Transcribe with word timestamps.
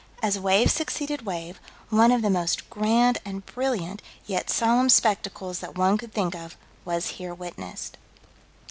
"As 0.23 0.39
wave 0.39 0.71
succeeded 0.71 1.27
wave, 1.27 1.59
one 1.91 2.11
of 2.11 2.23
the 2.23 2.31
most 2.31 2.71
grand 2.71 3.19
and 3.23 3.45
brilliant, 3.45 4.01
yet 4.25 4.49
solemn, 4.49 4.89
spectacles 4.89 5.59
that 5.59 5.77
one 5.77 5.99
could 5.99 6.11
think 6.11 6.33
of, 6.33 6.57
was 6.83 7.05
here 7.05 7.35
witnessed." 7.35 7.97